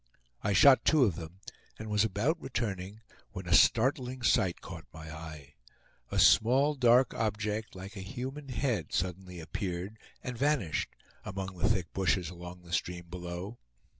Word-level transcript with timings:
I 0.41 0.53
shot 0.53 0.83
two 0.83 1.03
of 1.03 1.13
them, 1.15 1.41
and 1.77 1.87
was 1.87 2.03
about 2.03 2.41
returning, 2.41 3.01
when 3.33 3.45
a 3.45 3.53
startling 3.53 4.23
sight 4.23 4.59
caught 4.59 4.87
my 4.91 5.15
eye. 5.15 5.53
A 6.09 6.17
small, 6.17 6.73
dark 6.73 7.13
object, 7.13 7.75
like 7.75 7.95
a 7.95 7.99
human 7.99 8.49
head, 8.49 8.93
suddenly 8.93 9.39
appeared, 9.39 9.99
and 10.23 10.35
vanished 10.35 10.89
among 11.23 11.55
the 11.55 11.69
thick 11.69 11.85
hushes 11.95 12.31
along 12.31 12.63
the 12.63 12.73
stream 12.73 13.09
below. 13.11 13.59